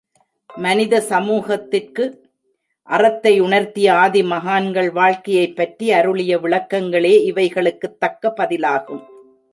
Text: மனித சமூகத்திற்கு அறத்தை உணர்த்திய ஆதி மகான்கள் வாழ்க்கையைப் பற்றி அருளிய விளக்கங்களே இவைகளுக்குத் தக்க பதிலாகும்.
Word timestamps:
மனித 0.55 1.01
சமூகத்திற்கு 1.01 2.29
அறத்தை 2.83 3.41
உணர்த்திய 3.41 3.93
ஆதி 3.93 4.23
மகான்கள் 4.23 4.91
வாழ்க்கையைப் 4.91 5.55
பற்றி 5.55 5.91
அருளிய 5.91 6.37
விளக்கங்களே 6.37 7.13
இவைகளுக்குத் 7.31 7.97
தக்க 7.99 8.33
பதிலாகும். 8.37 9.03